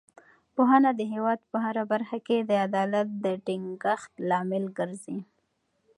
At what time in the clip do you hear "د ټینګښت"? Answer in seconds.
3.23-4.11